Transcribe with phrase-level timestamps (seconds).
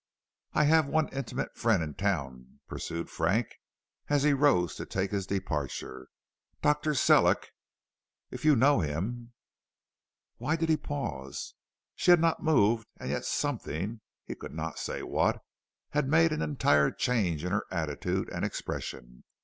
[0.53, 3.59] "I have one intimate friend in town," pursued Frank,
[4.07, 6.07] as he rose to take his departure,
[6.63, 6.95] "Dr.
[6.95, 7.49] Sellick.
[8.31, 9.33] If you know him"
[10.39, 11.53] Why did he pause?
[11.95, 15.39] She had not moved and yet something, he could not say what,
[15.91, 19.23] had made an entire change in her attitude and expression.